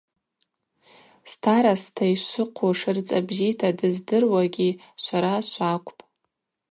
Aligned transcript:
Старостта 1.31 2.03
йшвыхъвуш 2.13 2.79
рыцӏа 2.93 3.19
бзита 3.27 3.69
дыздыруагьи 3.77 4.69
швара 5.01 5.35
швакӏвпӏ. 5.49 6.03